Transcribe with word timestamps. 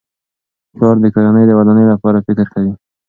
پلار 0.75 0.95
د 1.01 1.05
کورنۍ 1.13 1.43
د 1.47 1.51
ودانۍ 1.59 1.85
لپاره 1.93 2.23
فکر 2.27 2.45
کوي. 2.53 2.71